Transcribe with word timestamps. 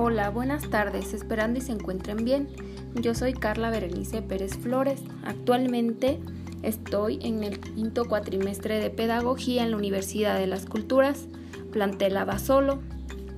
Hola, 0.00 0.30
buenas 0.30 0.70
tardes, 0.70 1.12
esperando 1.12 1.58
y 1.58 1.60
se 1.60 1.72
encuentren 1.72 2.24
bien. 2.24 2.46
Yo 2.94 3.16
soy 3.16 3.32
Carla 3.32 3.68
Berenice 3.68 4.22
Pérez 4.22 4.56
Flores. 4.56 5.00
Actualmente 5.24 6.20
estoy 6.62 7.18
en 7.20 7.42
el 7.42 7.58
quinto 7.58 8.04
cuatrimestre 8.04 8.78
de 8.78 8.90
Pedagogía 8.90 9.64
en 9.64 9.72
la 9.72 9.76
Universidad 9.76 10.38
de 10.38 10.46
las 10.46 10.66
Culturas, 10.66 11.26
plantel 11.72 12.16
Abasolo. 12.16 12.78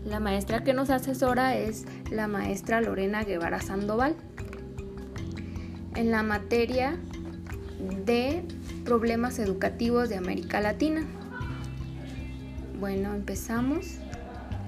La 0.04 0.20
maestra 0.20 0.62
que 0.62 0.74
nos 0.74 0.90
asesora 0.90 1.56
es 1.56 1.86
la 2.10 2.28
maestra 2.28 2.82
Lorena 2.82 3.24
Guevara 3.24 3.62
Sandoval. 3.62 4.14
En 5.94 6.10
la 6.10 6.22
materia 6.22 6.98
de 8.04 8.44
problemas 8.84 9.38
educativos 9.38 10.10
de 10.10 10.18
América 10.18 10.60
Latina. 10.60 11.06
Bueno, 12.78 13.14
empezamos. 13.14 13.98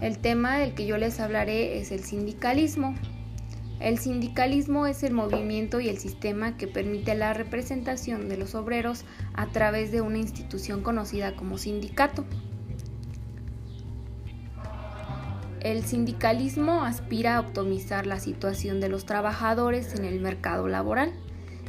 El 0.03 0.19
tema 0.19 0.59
del 0.59 0.75
que 0.75 0.85
yo 0.85 0.99
les 0.99 1.21
hablaré 1.21 1.79
es 1.79 1.93
el 1.93 2.03
sindicalismo. 2.03 2.97
El 3.79 4.01
sindicalismo 4.01 4.89
es 4.89 5.05
el 5.05 5.13
movimiento 5.13 5.79
y 5.79 5.89
el 5.89 5.97
sistema 5.97 6.57
que 6.57 6.67
permite 6.67 7.15
la 7.15 7.35
representación 7.35 8.29
de 8.29 8.37
los 8.37 8.57
obreros 8.57 9.05
a 9.33 9.47
través 9.53 9.93
de 9.93 10.01
una 10.01 10.19
institución 10.19 10.83
conocida 10.83 11.37
como 11.37 11.57
sindicato. 11.57 12.25
El 15.61 15.85
sindicalismo 15.85 16.85
aspira 16.85 17.37
a 17.37 17.41
optimizar 17.41 18.05
la 18.05 18.19
situación 18.19 18.81
de 18.81 18.89
los 18.89 19.07
trabajadores 19.07 19.95
en 19.95 20.05
el 20.05 20.19
mercado 20.19 20.67
laboral. 20.67 21.13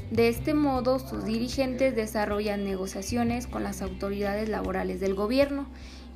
De 0.10 0.28
este 0.28 0.56
modo, 0.56 0.98
sus 0.98 1.24
dirigentes 1.26 1.96
desarrollan 1.96 2.64
negociaciones 2.64 3.46
con 3.46 3.62
las 3.64 3.84
autoridades 3.84 4.50
laborales 4.50 5.00
del 5.00 5.14
gobierno 5.14 5.68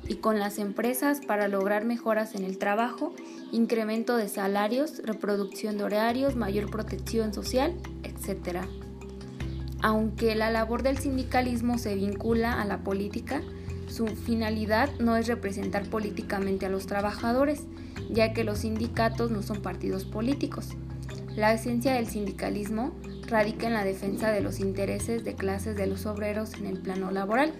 y 0.06 0.16
con 0.16 0.38
las 0.38 0.58
empresas 0.58 1.20
para 1.26 1.48
lograr 1.48 1.84
mejoras 1.84 2.34
en 2.34 2.44
el 2.44 2.58
trabajo, 2.58 3.14
incremento 3.52 4.16
de 4.16 4.28
salarios, 4.28 5.02
reproducción 5.04 5.78
de 5.78 5.84
horarios, 5.84 6.36
mayor 6.36 6.70
protección 6.70 7.34
social, 7.34 7.74
etc. 8.02 8.60
Aunque 9.82 10.34
la 10.34 10.50
labor 10.50 10.82
del 10.82 10.98
sindicalismo 10.98 11.78
se 11.78 11.94
vincula 11.94 12.60
a 12.60 12.64
la 12.64 12.78
política, 12.78 13.42
su 13.88 14.06
finalidad 14.06 14.90
no 14.98 15.16
es 15.16 15.26
representar 15.26 15.88
políticamente 15.88 16.66
a 16.66 16.68
los 16.68 16.86
trabajadores, 16.86 17.62
ya 18.10 18.32
que 18.32 18.44
los 18.44 18.60
sindicatos 18.60 19.30
no 19.30 19.42
son 19.42 19.62
partidos 19.62 20.04
políticos. 20.04 20.70
La 21.36 21.52
esencia 21.52 21.94
del 21.94 22.08
sindicalismo 22.08 22.92
radica 23.28 23.66
en 23.66 23.74
la 23.74 23.84
defensa 23.84 24.30
de 24.30 24.40
los 24.40 24.60
intereses 24.60 25.24
de 25.24 25.34
clases 25.34 25.76
de 25.76 25.86
los 25.86 26.06
obreros 26.06 26.54
en 26.54 26.66
el 26.66 26.80
plano 26.80 27.10
laboral. 27.10 27.52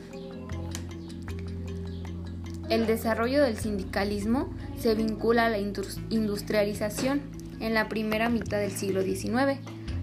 El 2.69 2.86
desarrollo 2.86 3.42
del 3.42 3.56
sindicalismo 3.56 4.52
se 4.78 4.94
vincula 4.94 5.47
a 5.47 5.48
la 5.48 5.58
industrialización 5.58 7.22
en 7.61 7.72
la 7.72 7.88
primera 7.88 8.28
mitad 8.28 8.58
del 8.58 8.72
siglo 8.72 9.02
XIX. 9.02 9.58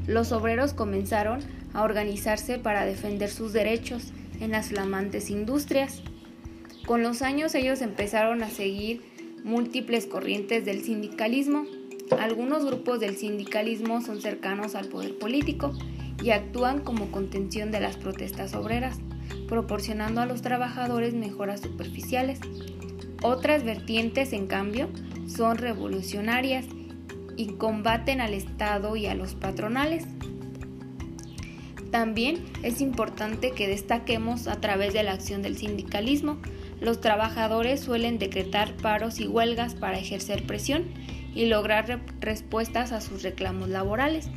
Los 0.08 0.31
obreros 0.31 0.73
comenzaron 0.73 1.41
a 1.73 1.83
organizarse 1.83 2.58
para 2.58 2.86
defender 2.86 3.30
sus 3.30 3.53
derechos 3.53 4.11
en 4.39 4.52
las 4.52 4.69
flamantes 4.69 5.30
industrias. 5.30 6.02
Con 6.88 7.03
los 7.03 7.21
años 7.21 7.53
ellos 7.53 7.81
empezaron 7.81 8.41
a 8.41 8.49
seguir 8.49 9.02
múltiples 9.43 10.08
corrientes 10.08 10.66
del 10.66 10.83
sindicalismo. 10.83 11.66
Algunos 12.19 12.66
grupos 12.66 12.99
del 12.99 13.16
sindicalismo 13.16 14.02
son 14.02 14.21
cercanos 14.21 14.73
al 14.73 14.88
poder 14.88 15.17
político 15.17 15.71
y 16.23 16.31
actúan 16.31 16.81
como 16.81 17.11
contención 17.11 17.71
de 17.71 17.80
las 17.80 17.97
protestas 17.97 18.53
obreras 18.55 18.99
proporcionando 19.47 20.21
a 20.21 20.25
los 20.25 20.41
trabajadores 20.41 21.13
mejoras 21.13 21.61
superficiales. 21.61 22.39
Otras 23.21 23.63
vertientes, 23.63 24.33
en 24.33 24.47
cambio, 24.47 24.89
son 25.27 25.58
revolucionarias 25.58 26.66
y 27.38 27.47
combaten 27.53 28.21
al 28.21 28.33
Estado 28.33 28.95
y 28.95 29.08
a 29.08 29.15
los 29.15 29.36
patronales. 29.36 30.05
También 31.92 32.43
es 32.64 32.81
importante 32.81 33.52
que 33.52 33.67
destaquemos 33.67 34.48
a 34.48 34.59
través 34.59 34.93
de 34.93 35.04
la 35.04 35.14
acción 35.14 35.42
del 35.42 35.58
sindicalismo. 35.58 36.37
Los 36.81 36.99
trabajadores 36.99 37.80
suelen 37.80 38.20
decretar 38.20 38.75
paros 38.75 39.20
y 39.20 39.27
huelgas 39.27 39.75
para 39.75 39.98
ejercer 39.98 40.45
presión 40.45 40.83
y 41.33 41.45
lograr 41.45 42.02
respuestas 42.20 42.92
a 42.92 43.02
sus 43.02 43.23
reclamos 43.23 43.70
laborales. 43.70 44.30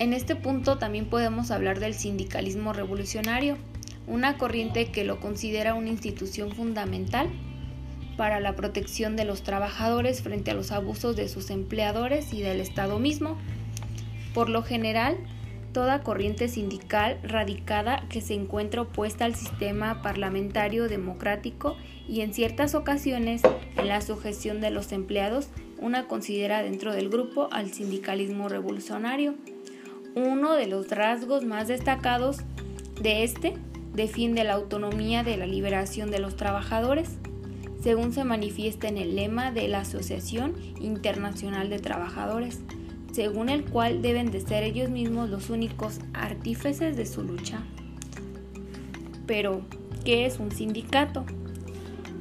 En 0.00 0.14
este 0.14 0.34
punto 0.34 0.78
también 0.78 1.04
podemos 1.04 1.50
hablar 1.50 1.78
del 1.78 1.92
sindicalismo 1.92 2.72
revolucionario, 2.72 3.58
una 4.06 4.38
corriente 4.38 4.90
que 4.90 5.04
lo 5.04 5.20
considera 5.20 5.74
una 5.74 5.90
institución 5.90 6.52
fundamental 6.52 7.28
para 8.16 8.40
la 8.40 8.56
protección 8.56 9.14
de 9.14 9.26
los 9.26 9.42
trabajadores 9.42 10.22
frente 10.22 10.52
a 10.52 10.54
los 10.54 10.72
abusos 10.72 11.16
de 11.16 11.28
sus 11.28 11.50
empleadores 11.50 12.32
y 12.32 12.40
del 12.40 12.62
Estado 12.62 12.98
mismo. 12.98 13.36
Por 14.32 14.48
lo 14.48 14.62
general, 14.62 15.18
toda 15.74 16.02
corriente 16.02 16.48
sindical 16.48 17.18
radicada 17.22 18.06
que 18.08 18.22
se 18.22 18.32
encuentra 18.32 18.80
opuesta 18.80 19.26
al 19.26 19.34
sistema 19.34 20.00
parlamentario 20.00 20.88
democrático 20.88 21.76
y 22.08 22.22
en 22.22 22.32
ciertas 22.32 22.74
ocasiones 22.74 23.42
en 23.76 23.88
la 23.88 24.00
sujeción 24.00 24.62
de 24.62 24.70
los 24.70 24.92
empleados, 24.92 25.50
una 25.78 26.08
considera 26.08 26.62
dentro 26.62 26.94
del 26.94 27.10
grupo 27.10 27.48
al 27.52 27.70
sindicalismo 27.70 28.48
revolucionario. 28.48 29.34
Uno 30.16 30.54
de 30.54 30.66
los 30.66 30.88
rasgos 30.88 31.44
más 31.44 31.68
destacados 31.68 32.38
de 33.00 33.22
este 33.22 33.54
defiende 33.94 34.42
la 34.42 34.54
autonomía 34.54 35.22
de 35.22 35.36
la 35.36 35.46
liberación 35.46 36.10
de 36.10 36.18
los 36.18 36.34
trabajadores, 36.34 37.16
según 37.80 38.12
se 38.12 38.24
manifiesta 38.24 38.88
en 38.88 38.98
el 38.98 39.14
lema 39.14 39.52
de 39.52 39.68
la 39.68 39.80
Asociación 39.80 40.54
Internacional 40.80 41.70
de 41.70 41.78
Trabajadores, 41.78 42.58
según 43.12 43.48
el 43.48 43.64
cual 43.64 44.02
deben 44.02 44.32
de 44.32 44.40
ser 44.40 44.64
ellos 44.64 44.90
mismos 44.90 45.30
los 45.30 45.48
únicos 45.48 46.00
artífices 46.12 46.96
de 46.96 47.06
su 47.06 47.22
lucha. 47.22 47.62
Pero, 49.26 49.62
¿qué 50.04 50.26
es 50.26 50.40
un 50.40 50.50
sindicato? 50.50 51.24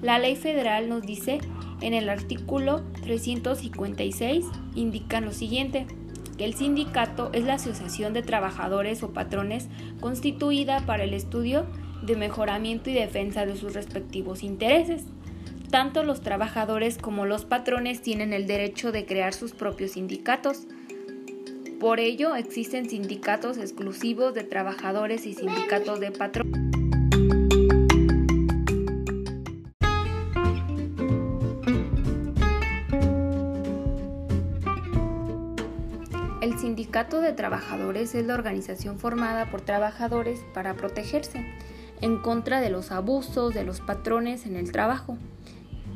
La 0.04 0.20
ley 0.20 0.36
federal 0.36 0.90
nos 0.90 1.02
dice 1.02 1.40
en 1.82 1.96
el 1.96 2.08
artículo 2.08 2.84
356, 3.02 4.46
indican 4.76 5.26
lo 5.26 5.32
siguiente 5.32 5.88
el 6.40 6.54
sindicato 6.54 7.30
es 7.34 7.44
la 7.44 7.56
asociación 7.56 8.14
de 8.14 8.22
trabajadores 8.22 9.04
o 9.04 9.12
patrones 9.12 9.68
constituida 10.00 10.86
para 10.86 11.04
el 11.04 11.14
estudio 11.14 11.66
de 12.02 12.16
mejoramiento 12.16 12.90
y 12.90 12.94
defensa 12.94 13.46
de 13.46 13.58
sus 13.58 13.74
respectivos 13.74 14.44
intereses. 14.44 15.04
Tanto 15.70 16.04
los 16.04 16.22
trabajadores 16.22 16.98
como 16.98 17.26
los 17.26 17.46
patrones 17.46 18.02
tienen 18.02 18.34
el 18.34 18.48
derecho 18.48 18.92
de 18.92 19.06
crear 19.06 19.34
sus 19.34 19.52
propios 19.52 19.92
sindicatos. 19.92 20.66
Por 21.80 22.00
ello 22.00 22.36
existen 22.36 22.90
sindicatos 22.90 23.58
exclusivos 23.58 24.34
de 24.34 24.44
trabajadores 24.44 25.26
y 25.26 25.34
sindicatos 25.34 26.00
de 26.00 26.12
patrones. 26.12 26.79
Sindicato 37.00 37.22
de 37.22 37.32
trabajadores 37.32 38.14
es 38.14 38.26
la 38.26 38.34
organización 38.34 39.00
formada 39.00 39.50
por 39.50 39.62
trabajadores 39.62 40.42
para 40.54 40.74
protegerse 40.74 41.46
en 42.02 42.18
contra 42.18 42.60
de 42.60 42.70
los 42.70 42.92
abusos 42.92 43.54
de 43.54 43.64
los 43.64 43.80
patrones 43.80 44.46
en 44.46 44.58
el 44.58 44.74
trabajo. 44.74 45.18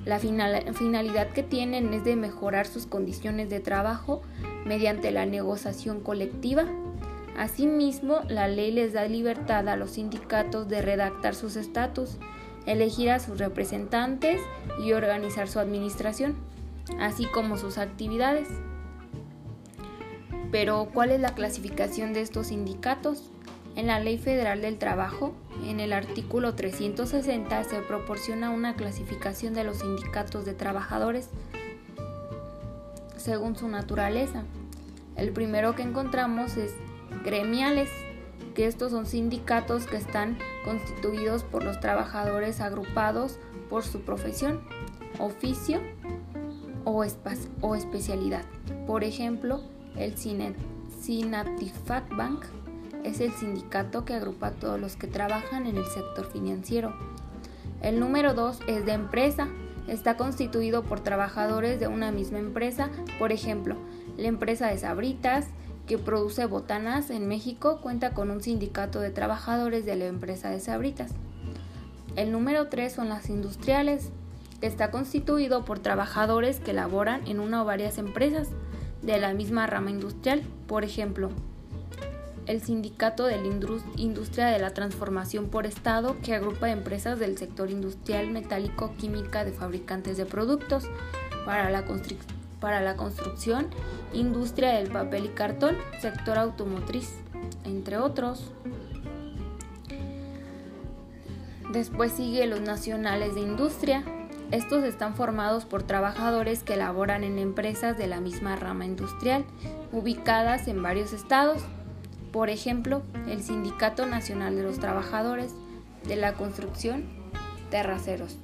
La 0.05 0.17
finalidad 0.19 1.27
que 1.31 1.43
tienen 1.43 1.93
es 1.93 2.05
de 2.05 2.15
mejorar 2.15 2.67
sus 2.67 2.85
condiciones 2.85 3.49
de 3.49 3.59
trabajo 3.59 4.21
mediante 4.63 5.11
la 5.11 5.25
negociación 5.25 5.99
colectiva. 5.99 6.63
Asimismo, 7.37 8.21
la 8.29 8.47
ley 8.47 8.71
les 8.71 8.93
da 8.93 9.05
libertad 9.05 9.67
a 9.67 9.75
los 9.75 9.91
sindicatos 9.91 10.69
de 10.69 10.81
redactar 10.81 11.35
sus 11.35 11.57
estatus, 11.57 12.17
elegir 12.65 13.11
a 13.11 13.19
sus 13.19 13.39
representantes 13.39 14.39
y 14.81 14.93
organizar 14.93 15.49
su 15.49 15.59
administración, 15.59 16.37
así 17.01 17.25
como 17.25 17.57
sus 17.57 17.77
actividades. 17.77 18.47
Pero, 20.53 20.87
¿cuál 20.93 21.09
es 21.09 21.19
la 21.19 21.33
clasificación 21.33 22.13
de 22.13 22.21
estos 22.21 22.47
sindicatos? 22.47 23.23
En 23.75 23.87
la 23.87 23.99
Ley 23.99 24.19
Federal 24.19 24.61
del 24.61 24.77
Trabajo, 24.77 25.33
en 25.65 25.79
el 25.79 25.91
artículo 25.91 26.53
360, 26.53 27.63
se 27.63 27.79
proporciona 27.79 28.51
una 28.51 28.75
clasificación 28.75 29.55
de 29.55 29.63
los 29.63 29.79
sindicatos 29.79 30.45
de 30.45 30.53
trabajadores 30.53 31.29
según 33.17 33.55
su 33.55 33.67
naturaleza. 33.67 34.43
El 35.15 35.31
primero 35.31 35.73
que 35.73 35.81
encontramos 35.81 36.55
es 36.55 36.75
gremiales, 37.25 37.89
que 38.53 38.67
estos 38.67 38.91
son 38.91 39.07
sindicatos 39.07 39.87
que 39.87 39.97
están 39.97 40.37
constituidos 40.65 41.43
por 41.43 41.63
los 41.63 41.79
trabajadores 41.79 42.61
agrupados 42.61 43.39
por 43.71 43.83
su 43.83 44.01
profesión, 44.01 44.61
oficio 45.17 45.81
o, 46.83 47.03
especialidad. 47.03 48.45
Por 48.85 49.03
ejemplo, 49.03 49.72
el 49.97 50.17
Synaptifac 50.17 52.15
Bank 52.15 52.45
es 53.03 53.19
el 53.19 53.31
sindicato 53.33 54.05
que 54.05 54.13
agrupa 54.13 54.47
a 54.47 54.51
todos 54.51 54.79
los 54.79 54.95
que 54.95 55.07
trabajan 55.07 55.67
en 55.67 55.77
el 55.77 55.85
sector 55.85 56.25
financiero. 56.31 56.93
El 57.81 57.99
número 57.99 58.33
2 58.33 58.61
es 58.67 58.85
de 58.85 58.93
empresa, 58.93 59.49
está 59.87 60.15
constituido 60.15 60.83
por 60.83 61.01
trabajadores 61.01 61.79
de 61.79 61.87
una 61.87 62.11
misma 62.11 62.39
empresa, 62.39 62.89
por 63.19 63.31
ejemplo, 63.31 63.75
la 64.17 64.27
empresa 64.27 64.67
de 64.67 64.77
Sabritas, 64.77 65.47
que 65.85 65.97
produce 65.97 66.45
botanas 66.45 67.09
en 67.09 67.27
México, 67.27 67.79
cuenta 67.81 68.13
con 68.13 68.31
un 68.31 68.41
sindicato 68.41 69.01
de 69.01 69.09
trabajadores 69.09 69.85
de 69.85 69.97
la 69.97 70.05
empresa 70.05 70.49
de 70.49 70.61
Sabritas. 70.61 71.11
El 72.15 72.31
número 72.31 72.69
3 72.69 72.93
son 72.93 73.09
las 73.09 73.29
industriales, 73.29 74.09
está 74.61 74.91
constituido 74.91 75.65
por 75.65 75.79
trabajadores 75.79 76.61
que 76.61 76.71
laboran 76.71 77.27
en 77.27 77.41
una 77.41 77.63
o 77.63 77.65
varias 77.65 77.97
empresas 77.97 78.47
de 79.03 79.19
la 79.19 79.33
misma 79.33 79.67
rama 79.67 79.91
industrial, 79.91 80.41
por 80.67 80.83
ejemplo, 80.83 81.29
el 82.47 82.61
Sindicato 82.61 83.25
de 83.25 83.37
la 83.37 83.47
Industria 83.97 84.47
de 84.47 84.59
la 84.59 84.73
Transformación 84.73 85.47
por 85.47 85.65
Estado, 85.65 86.17
que 86.23 86.33
agrupa 86.33 86.69
empresas 86.69 87.19
del 87.19 87.37
sector 87.37 87.69
industrial 87.69 88.31
metálico 88.31 88.93
química 88.97 89.45
de 89.45 89.51
fabricantes 89.51 90.17
de 90.17 90.25
productos 90.25 90.85
para 91.45 91.69
la, 91.69 91.85
para 92.59 92.81
la 92.81 92.95
construcción, 92.95 93.67
industria 94.13 94.73
del 94.73 94.89
papel 94.89 95.25
y 95.25 95.29
cartón, 95.29 95.77
sector 96.01 96.37
automotriz, 96.37 97.13
entre 97.65 97.97
otros. 97.97 98.51
Después 101.71 102.11
sigue 102.11 102.45
los 102.45 102.61
nacionales 102.61 103.35
de 103.35 103.41
industria. 103.41 104.03
Estos 104.53 104.83
están 104.83 105.15
formados 105.15 105.65
por 105.65 105.81
trabajadores 105.81 106.61
que 106.61 106.75
laboran 106.77 107.23
en 107.23 107.39
empresas 107.39 107.97
de 107.97 108.05
la 108.05 108.21
misma 108.21 108.55
rama 108.55 108.85
industrial, 108.85 109.45
ubicadas 109.91 110.67
en 110.67 110.83
varios 110.83 111.11
estados. 111.11 111.63
Por 112.31 112.51
ejemplo, 112.51 113.01
el 113.27 113.41
Sindicato 113.41 114.05
Nacional 114.05 114.55
de 114.55 114.61
los 114.61 114.77
Trabajadores 114.77 115.55
de 116.07 116.17
la 116.17 116.33
Construcción, 116.33 117.05
Terraceros. 117.71 118.37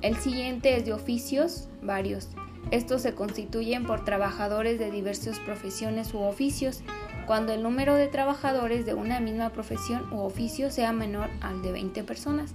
El 0.00 0.16
siguiente 0.16 0.74
es 0.78 0.86
de 0.86 0.94
oficios, 0.94 1.68
varios. 1.82 2.30
Estos 2.70 3.02
se 3.02 3.14
constituyen 3.14 3.84
por 3.84 4.06
trabajadores 4.06 4.78
de 4.78 4.90
diversas 4.90 5.38
profesiones 5.40 6.14
u 6.14 6.20
oficios, 6.20 6.80
cuando 7.26 7.52
el 7.52 7.62
número 7.62 7.94
de 7.96 8.08
trabajadores 8.08 8.86
de 8.86 8.94
una 8.94 9.20
misma 9.20 9.50
profesión 9.50 10.10
u 10.14 10.20
oficio 10.20 10.70
sea 10.70 10.94
menor 10.94 11.28
al 11.42 11.60
de 11.60 11.72
20 11.72 12.04
personas. 12.04 12.54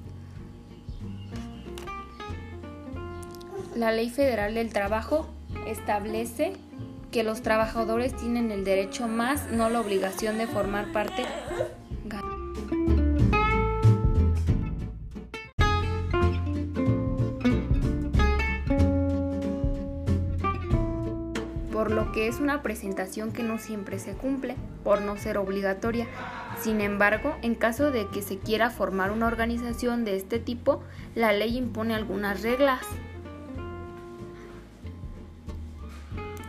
La 3.77 3.91
Ley 3.91 4.09
Federal 4.09 4.55
del 4.55 4.73
Trabajo 4.73 5.27
establece 5.67 6.53
que 7.11 7.23
los 7.23 7.43
trabajadores 7.43 8.15
tienen 8.15 8.49
el 8.49 8.63
derecho 8.63 9.07
más, 9.07 9.51
no 9.51 9.69
la 9.69 9.79
obligación 9.79 10.39
de 10.39 10.47
formar 10.47 10.91
parte 10.91 11.23
por 21.87 21.91
lo 21.91 22.11
que 22.11 22.27
es 22.27 22.39
una 22.39 22.63
presentación 22.63 23.31
que 23.31 23.43
no 23.43 23.59
siempre 23.59 23.99
se 23.99 24.13
cumple, 24.13 24.55
por 24.83 25.01
no 25.01 25.15
ser 25.15 25.37
obligatoria. 25.37 26.07
Sin 26.59 26.81
embargo, 26.81 27.35
en 27.43 27.53
caso 27.53 27.91
de 27.91 28.07
que 28.07 28.23
se 28.23 28.39
quiera 28.39 28.71
formar 28.71 29.11
una 29.11 29.27
organización 29.27 30.03
de 30.03 30.15
este 30.15 30.39
tipo, 30.39 30.81
la 31.13 31.31
ley 31.31 31.55
impone 31.55 31.93
algunas 31.93 32.41
reglas. 32.41 32.81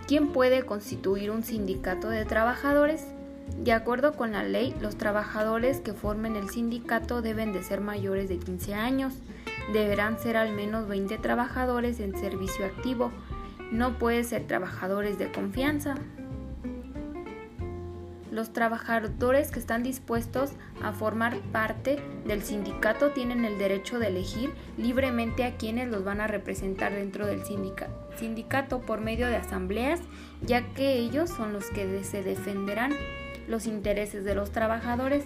¿Quién 0.09 0.29
puede 0.29 0.65
constituir 0.65 1.31
un 1.31 1.45
sindicato 1.45 2.09
de 2.09 2.25
trabajadores? 2.25 3.05
De 3.63 3.75
acuerdo 3.75 4.15
con 4.15 4.33
la 4.33 4.43
ley, 4.43 4.75
los 4.81 4.97
trabajadores 4.97 5.81
que 5.81 5.93
formen 5.93 6.35
el 6.35 6.49
sindicato 6.49 7.21
deben 7.21 7.53
de 7.53 7.63
ser 7.63 7.83
mayores 7.83 8.31
de 8.31 8.39
15 8.39 8.73
años, 8.73 9.13
deberán 9.75 10.19
ser 10.19 10.39
al 10.39 10.55
menos 10.55 10.89
20 10.89 11.19
trabajadores 11.19 12.01
en 12.01 12.19
servicio 12.19 12.65
activo, 12.65 13.13
no 13.71 13.99
pueden 13.99 14.25
ser 14.25 14.47
trabajadores 14.47 15.19
de 15.19 15.31
confianza. 15.31 15.97
Los 18.39 18.53
trabajadores 18.53 19.51
que 19.51 19.59
están 19.59 19.83
dispuestos 19.83 20.53
a 20.81 20.93
formar 20.93 21.41
parte 21.51 21.99
del 22.25 22.45
sindicato 22.45 23.11
tienen 23.11 23.45
el 23.45 23.59
derecho 23.59 23.99
de 23.99 24.07
elegir 24.07 24.55
libremente 24.77 25.43
a 25.43 25.57
quienes 25.57 25.89
los 25.89 26.05
van 26.05 26.21
a 26.21 26.29
representar 26.29 26.93
dentro 26.93 27.27
del 27.27 27.43
sindicato 28.17 28.81
por 28.83 29.01
medio 29.01 29.27
de 29.27 29.35
asambleas, 29.35 29.99
ya 30.41 30.73
que 30.75 30.93
ellos 30.93 31.31
son 31.31 31.53
los 31.53 31.69
que 31.71 32.05
se 32.05 32.23
defenderán 32.23 32.93
los 33.49 33.67
intereses 33.67 34.23
de 34.23 34.37
los 34.37 34.53
trabajadores. 34.53 35.25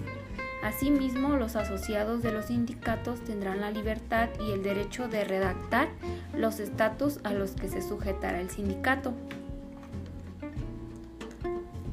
Asimismo, 0.62 1.36
los 1.36 1.54
asociados 1.54 2.22
de 2.22 2.32
los 2.32 2.46
sindicatos 2.46 3.22
tendrán 3.24 3.60
la 3.60 3.70
libertad 3.70 4.30
y 4.40 4.52
el 4.52 4.62
derecho 4.62 5.08
de 5.08 5.24
redactar 5.24 5.88
los 6.34 6.60
estatus 6.60 7.20
a 7.24 7.34
los 7.34 7.50
que 7.50 7.68
se 7.68 7.82
sujetará 7.82 8.40
el 8.40 8.48
sindicato. 8.48 9.12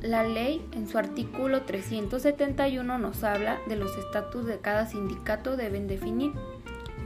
La 0.10 0.24
ley 0.24 0.68
en 0.72 0.88
su 0.88 0.98
artículo 0.98 1.62
371 1.66 2.98
nos 2.98 3.24
habla 3.24 3.60
de 3.68 3.76
los 3.76 3.96
estatus 3.96 4.44
de 4.44 4.58
cada 4.58 4.88
sindicato 4.88 5.56
deben 5.56 5.86
definir 5.86 6.32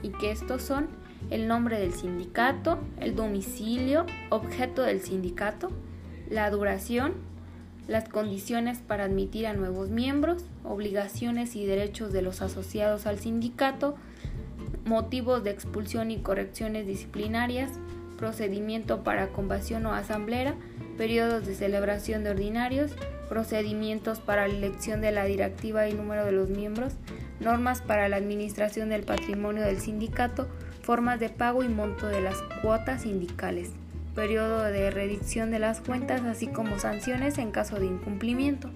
y 0.01 0.11
que 0.11 0.31
estos 0.31 0.61
son 0.61 0.87
el 1.29 1.49
nombre 1.49 1.77
del 1.77 1.91
sindicato, 1.91 2.79
el 3.01 3.13
domicilio, 3.13 4.05
objeto 4.29 4.83
del 4.83 5.01
sindicato, 5.01 5.69
la 6.29 6.49
duración, 6.49 7.15
las 7.89 8.07
condiciones 8.07 8.77
para 8.77 9.03
admitir 9.03 9.47
a 9.47 9.53
nuevos 9.53 9.89
miembros, 9.89 10.45
obligaciones 10.63 11.57
y 11.57 11.65
derechos 11.65 12.13
de 12.13 12.21
los 12.21 12.41
asociados 12.41 13.05
al 13.05 13.19
sindicato, 13.19 13.95
motivos 14.85 15.43
de 15.43 15.51
expulsión 15.51 16.09
y 16.09 16.19
correcciones 16.19 16.87
disciplinarias, 16.87 17.71
procedimiento 18.13 19.03
para 19.03 19.29
convasión 19.29 19.85
o 19.85 19.93
asamblea, 19.93 20.55
periodos 20.97 21.45
de 21.45 21.55
celebración 21.55 22.23
de 22.23 22.31
ordinarios, 22.31 22.91
procedimientos 23.29 24.19
para 24.19 24.47
la 24.47 24.53
elección 24.53 25.01
de 25.01 25.11
la 25.11 25.25
directiva 25.25 25.87
y 25.87 25.93
número 25.93 26.25
de 26.25 26.31
los 26.31 26.49
miembros, 26.49 26.93
normas 27.39 27.81
para 27.81 28.07
la 28.09 28.17
administración 28.17 28.89
del 28.89 29.03
patrimonio 29.03 29.63
del 29.63 29.79
sindicato, 29.79 30.47
formas 30.81 31.19
de 31.19 31.29
pago 31.29 31.63
y 31.63 31.67
monto 31.67 32.07
de 32.07 32.21
las 32.21 32.41
cuotas 32.61 33.03
sindicales, 33.03 33.71
periodo 34.15 34.63
de 34.63 34.91
redicción 34.91 35.51
de 35.51 35.59
las 35.59 35.81
cuentas, 35.81 36.21
así 36.21 36.47
como 36.47 36.79
sanciones 36.79 37.37
en 37.37 37.51
caso 37.51 37.79
de 37.79 37.87
incumplimiento. 37.87 38.69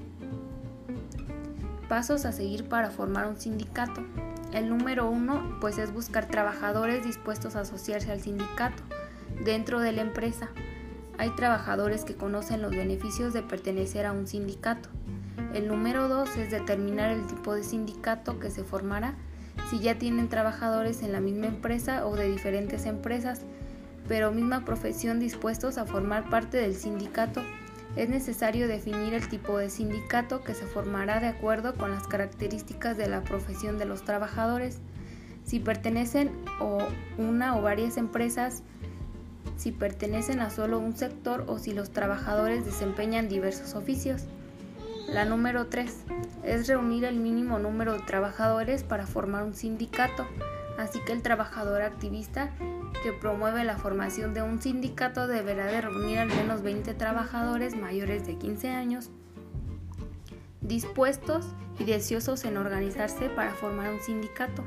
Pasos 1.87 2.25
a 2.25 2.31
seguir 2.31 2.67
para 2.67 2.89
formar 2.89 3.27
un 3.27 3.39
sindicato. 3.39 4.03
El 4.53 4.69
número 4.69 5.09
uno, 5.09 5.57
pues 5.61 5.77
es 5.77 5.93
buscar 5.93 6.27
trabajadores 6.27 7.05
dispuestos 7.05 7.55
a 7.55 7.61
asociarse 7.61 8.11
al 8.11 8.21
sindicato 8.21 8.83
dentro 9.43 9.79
de 9.79 9.91
la 9.91 10.01
empresa 10.01 10.49
hay 11.17 11.31
trabajadores 11.31 12.05
que 12.05 12.15
conocen 12.15 12.61
los 12.61 12.71
beneficios 12.71 13.33
de 13.33 13.41
pertenecer 13.41 14.05
a 14.05 14.11
un 14.11 14.27
sindicato. 14.27 14.89
El 15.53 15.67
número 15.67 16.07
dos 16.07 16.35
es 16.37 16.51
determinar 16.51 17.11
el 17.11 17.25
tipo 17.25 17.55
de 17.55 17.63
sindicato 17.63 18.39
que 18.39 18.51
se 18.51 18.63
formará 18.63 19.15
si 19.69 19.79
ya 19.79 19.97
tienen 19.97 20.29
trabajadores 20.29 21.01
en 21.01 21.11
la 21.11 21.19
misma 21.19 21.47
empresa 21.47 22.05
o 22.05 22.15
de 22.15 22.29
diferentes 22.29 22.85
empresas, 22.85 23.41
pero 24.07 24.31
misma 24.31 24.63
profesión 24.63 25.19
dispuestos 25.19 25.77
a 25.77 25.85
formar 25.85 26.29
parte 26.29 26.57
del 26.57 26.75
sindicato. 26.75 27.41
Es 27.95 28.09
necesario 28.09 28.67
definir 28.67 29.13
el 29.13 29.27
tipo 29.27 29.57
de 29.57 29.69
sindicato 29.69 30.43
que 30.43 30.53
se 30.53 30.65
formará 30.65 31.19
de 31.19 31.27
acuerdo 31.27 31.73
con 31.73 31.91
las 31.91 32.07
características 32.07 32.95
de 32.95 33.09
la 33.09 33.23
profesión 33.23 33.77
de 33.77 33.85
los 33.85 34.03
trabajadores. 34.03 34.79
Si 35.43 35.59
pertenecen 35.59 36.31
a 36.59 36.87
una 37.17 37.57
o 37.57 37.61
varias 37.61 37.97
empresas, 37.97 38.63
si 39.57 39.71
pertenecen 39.71 40.39
a 40.39 40.49
solo 40.49 40.79
un 40.79 40.95
sector 40.95 41.43
o 41.47 41.59
si 41.59 41.73
los 41.73 41.91
trabajadores 41.91 42.65
desempeñan 42.65 43.27
diversos 43.27 43.73
oficios. 43.73 44.23
La 45.09 45.25
número 45.25 45.67
3 45.67 45.93
es 46.43 46.67
reunir 46.67 47.05
el 47.05 47.17
mínimo 47.17 47.59
número 47.59 47.93
de 47.93 47.99
trabajadores 47.99 48.83
para 48.83 49.07
formar 49.07 49.43
un 49.43 49.55
sindicato, 49.55 50.25
así 50.77 50.99
que 51.05 51.13
el 51.13 51.21
trabajador 51.21 51.81
activista 51.81 52.51
que 53.03 53.13
promueve 53.13 53.63
la 53.63 53.77
formación 53.77 54.33
de 54.33 54.41
un 54.41 54.61
sindicato 54.61 55.27
deberá 55.27 55.65
de 55.65 55.81
reunir 55.81 56.19
al 56.19 56.27
menos 56.29 56.61
20 56.61 56.93
trabajadores 56.93 57.75
mayores 57.75 58.25
de 58.25 58.37
15 58.37 58.69
años 58.69 59.09
dispuestos 60.61 61.45
y 61.79 61.85
deseosos 61.85 62.43
en 62.43 62.57
organizarse 62.57 63.29
para 63.29 63.51
formar 63.53 63.93
un 63.93 64.01
sindicato. 64.01 64.63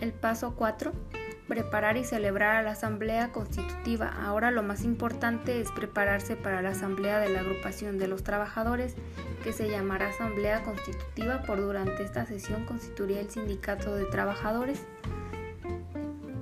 El 0.00 0.12
paso 0.12 0.54
4 0.56 0.92
preparar 1.48 1.96
y 1.96 2.04
celebrar 2.04 2.56
a 2.56 2.62
la 2.62 2.72
Asamblea 2.72 3.32
Constitutiva. 3.32 4.08
Ahora 4.08 4.50
lo 4.50 4.62
más 4.62 4.82
importante 4.82 5.60
es 5.60 5.70
prepararse 5.70 6.36
para 6.36 6.62
la 6.62 6.70
Asamblea 6.70 7.20
de 7.20 7.28
la 7.28 7.40
Agrupación 7.40 7.98
de 7.98 8.08
los 8.08 8.24
Trabajadores, 8.24 8.94
que 9.44 9.52
se 9.52 9.70
llamará 9.70 10.08
Asamblea 10.08 10.64
Constitutiva 10.64 11.42
por 11.42 11.60
durante 11.60 12.02
esta 12.02 12.26
sesión 12.26 12.64
constituiría 12.66 13.20
el 13.20 13.30
Sindicato 13.30 13.94
de 13.94 14.06
Trabajadores. 14.06 14.84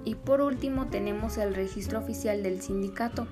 Y 0.05 0.15
por 0.17 0.41
último 0.41 0.87
tenemos 0.87 1.39
el 1.39 1.55
registro 1.55 1.99
oficial 1.99 2.43
del 2.43 2.61
sindicato. 2.61 3.27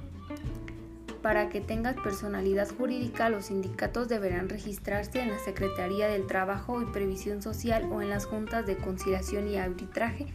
Para 1.23 1.51
que 1.51 1.61
tengas 1.61 1.95
personalidad 1.97 2.69
jurídica, 2.77 3.29
los 3.29 3.47
sindicatos 3.47 4.09
deberán 4.09 4.49
registrarse 4.49 5.21
en 5.21 5.31
la 5.31 5.39
Secretaría 5.39 6.09
del 6.09 6.27
Trabajo 6.27 6.83
y 6.83 6.87
Previsión 6.87 7.43
Social 7.43 7.89
o 7.93 8.03
en 8.03 8.11
las 8.11 8.27
juntas 8.27 8.67
de 8.67 8.77
conciliación 8.77 9.47
y 9.47 9.57
arbitraje 9.57 10.27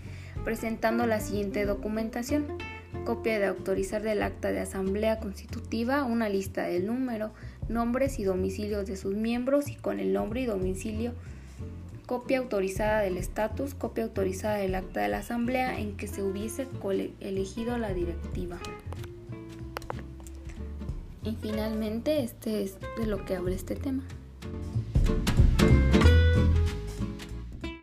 presentando 0.48 1.06
la 1.06 1.20
siguiente 1.20 1.66
documentación. 1.66 2.46
Copia 3.04 3.38
de 3.38 3.48
autorizar 3.48 4.02
del 4.02 4.24
acta 4.24 4.50
de 4.50 4.62
asamblea 4.62 5.20
constitutiva, 5.20 6.06
una 6.06 6.30
lista 6.30 6.64
del 6.64 6.88
número, 6.88 7.34
nombres 7.68 8.18
y 8.18 8.24
domicilios 8.24 8.88
de 8.88 8.96
sus 8.96 9.14
miembros 9.14 9.68
y 9.68 9.76
con 9.76 10.00
el 10.00 10.14
nombre 10.14 10.40
y 10.40 10.46
domicilio 10.46 11.12
copia 12.06 12.38
autorizada 12.38 13.02
del 13.02 13.18
estatus, 13.18 13.74
copia 13.74 14.06
autorizada 14.06 14.56
del 14.56 14.76
acta 14.76 15.02
de 15.02 15.10
la 15.10 15.18
asamblea 15.18 15.78
en 15.82 15.98
que 15.98 16.08
se 16.08 16.24
hubiese 16.24 16.66
elegido 17.20 17.78
la 17.78 17.94
directiva. 17.94 18.58
Y 21.26 21.36
finalmente, 21.42 22.24
este 22.24 22.64
es 22.64 22.78
de 22.98 23.06
lo 23.06 23.26
que 23.26 23.36
habla 23.36 23.54
este 23.54 23.76
tema. 23.76 24.06